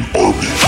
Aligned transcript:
fucking 0.00 0.20
army. 0.20 0.59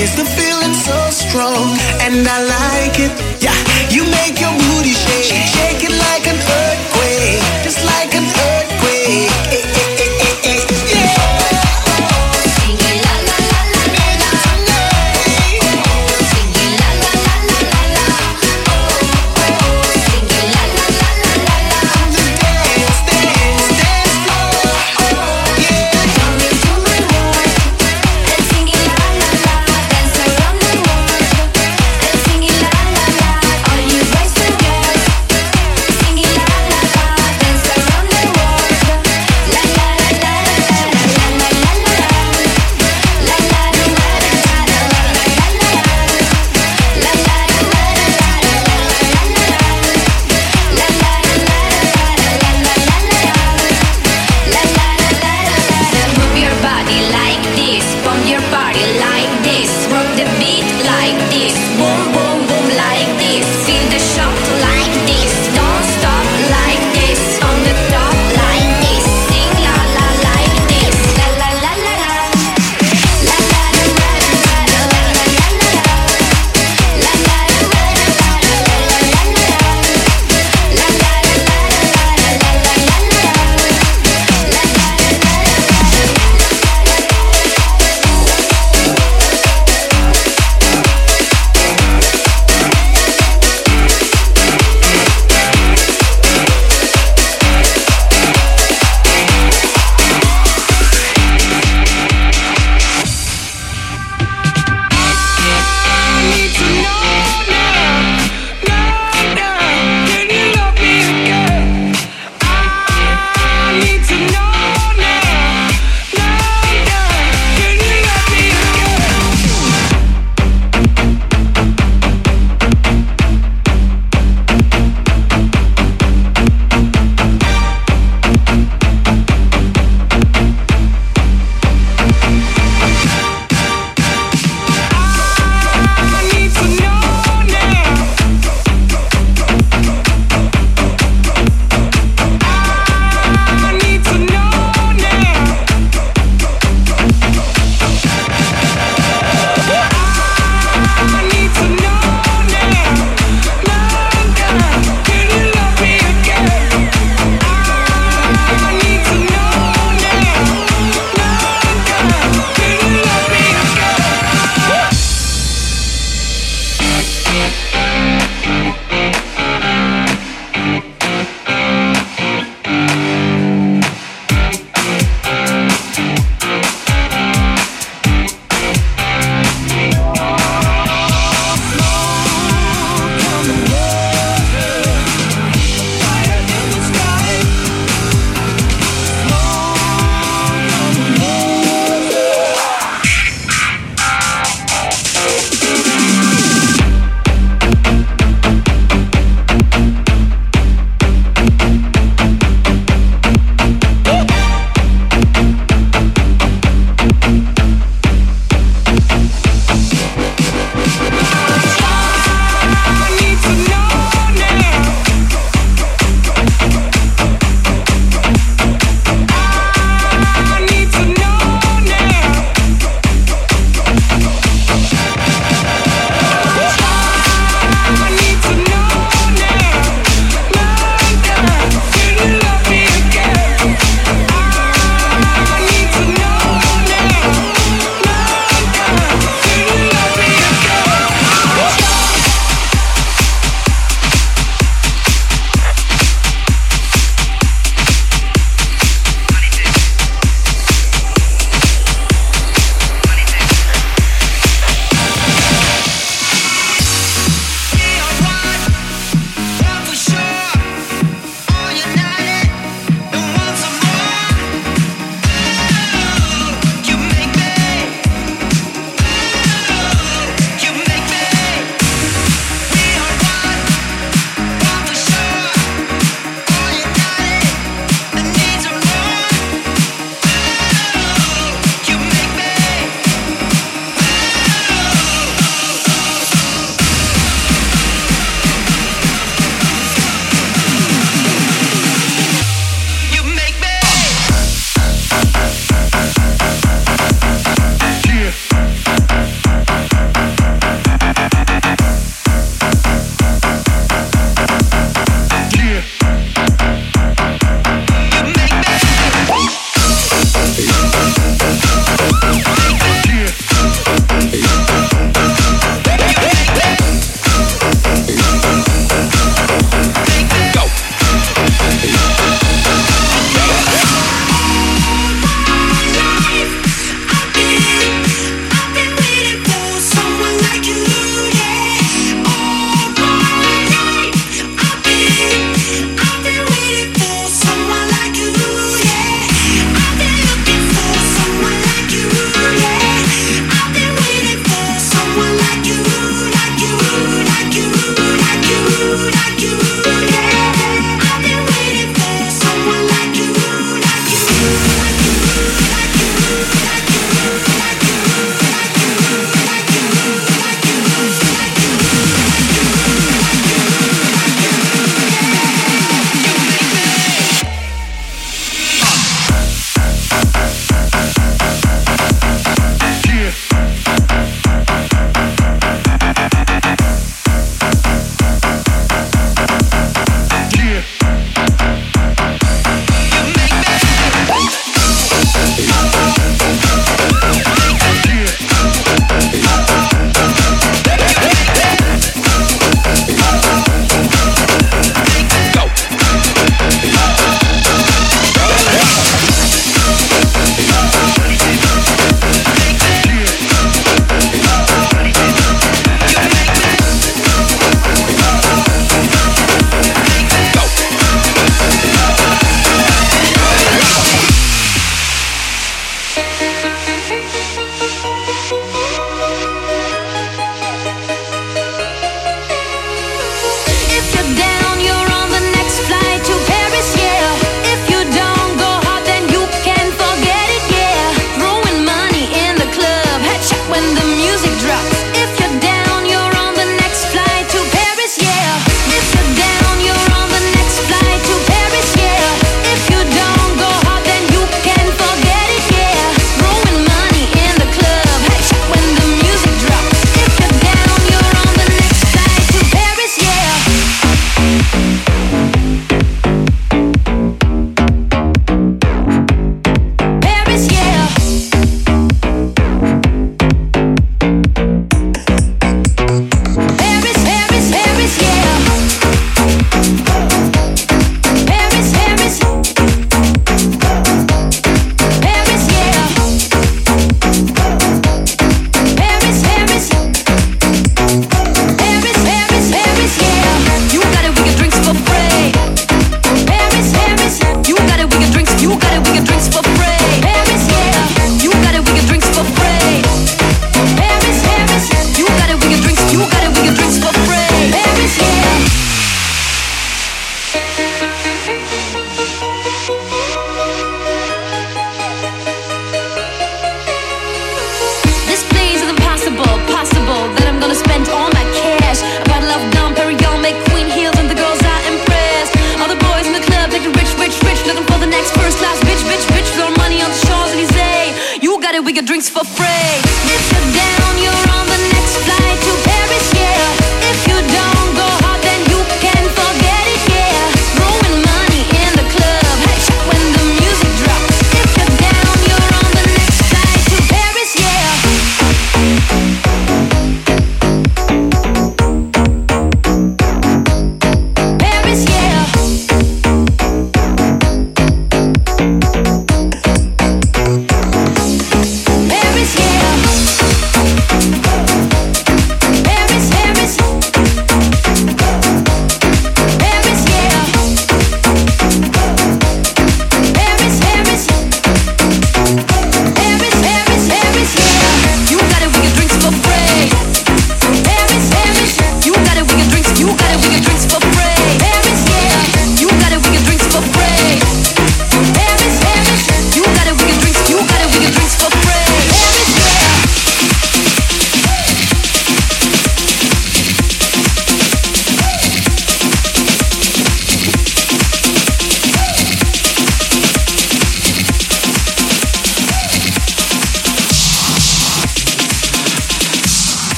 days, 0.00 0.16
the 0.16 0.24
feeling 0.24 0.74
so 0.74 0.98
strong, 1.10 1.76
and 2.00 2.26
I 2.26 2.38
like 2.56 2.96
it. 2.98 3.12
Yeah, 3.44 3.56
you 3.94 4.02
make 4.04 4.40
your 4.40 4.52
booty 4.52 4.94
shake. 4.94 5.19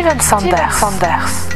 Steven 0.00 0.18
Sanders. 0.18 0.80
Sanders. 0.80 1.49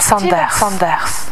Sanders. 0.00 0.52
Sanders. 0.58 1.25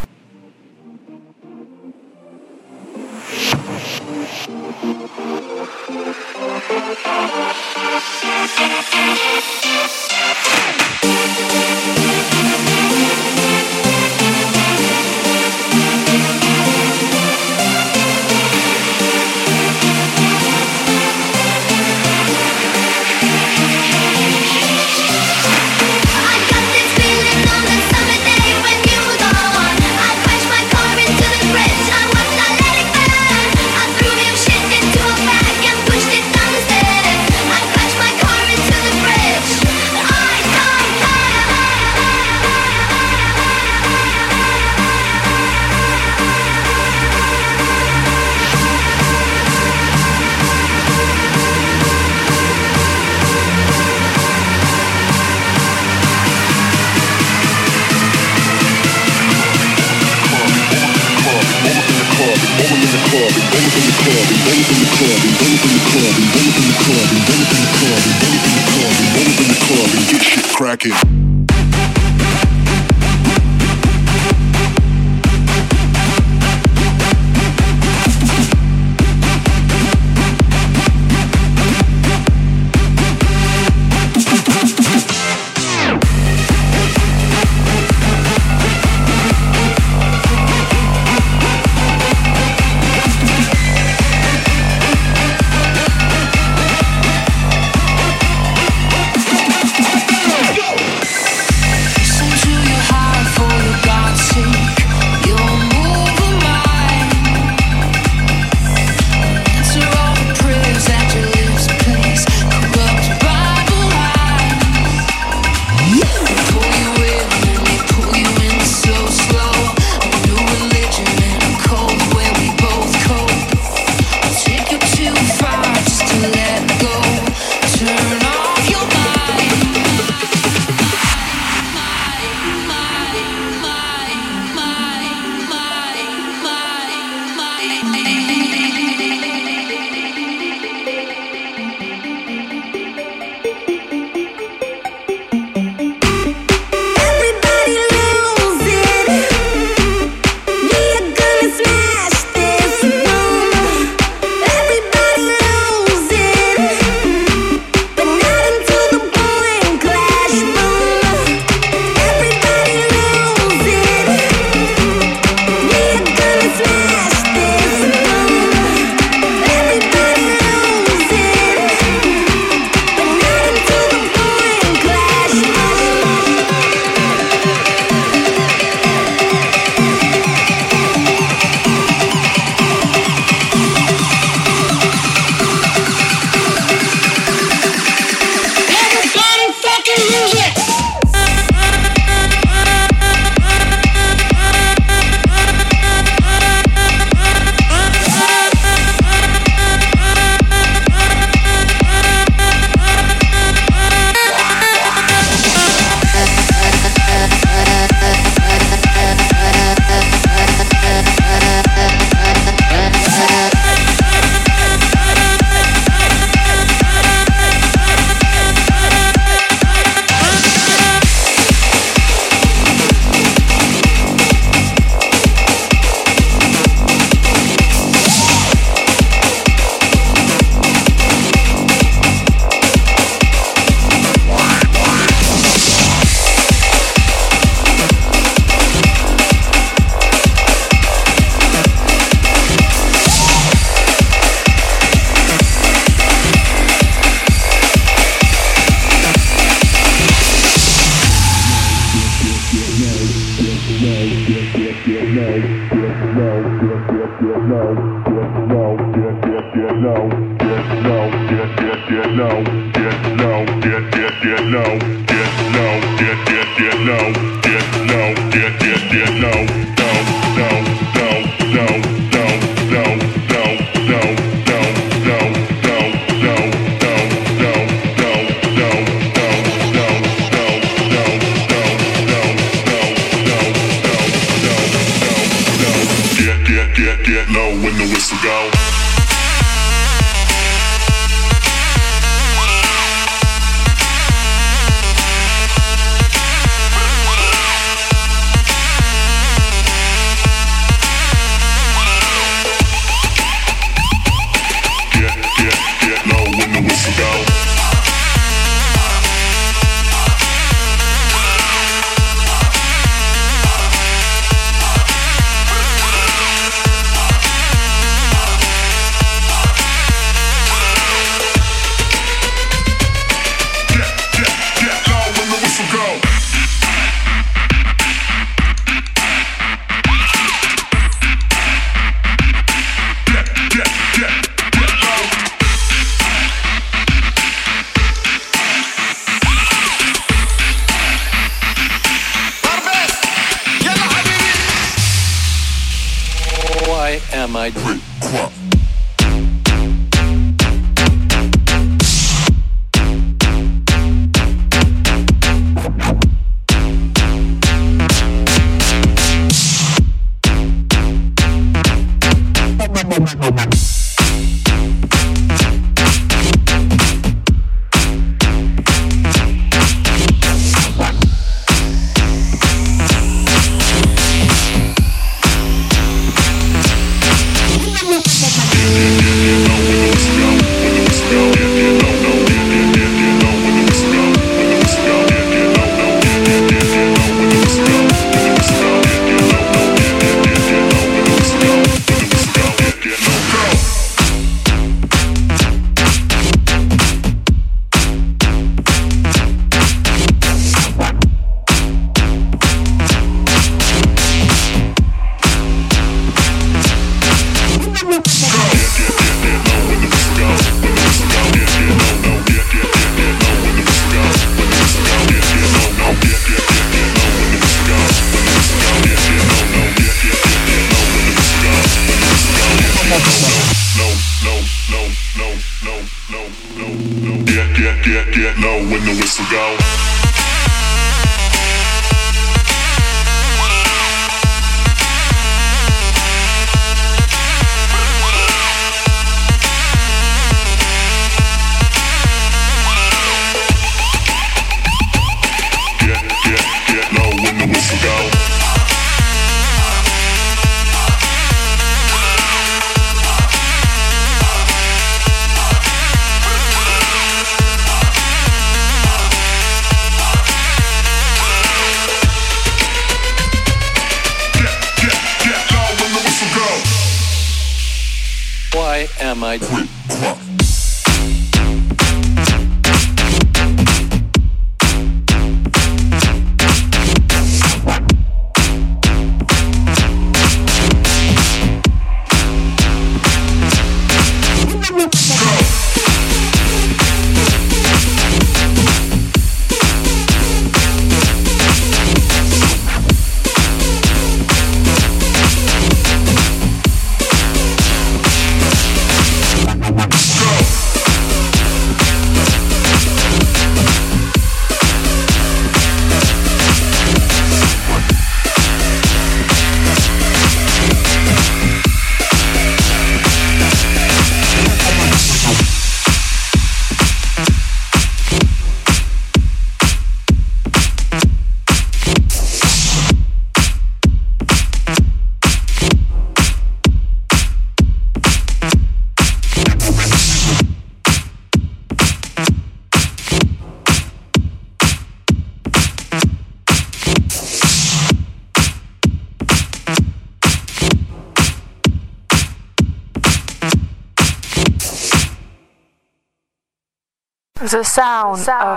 side. 347.50 348.43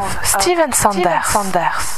Of 0.01 0.25
Steven 0.25 0.71
Sanders. 0.73 1.96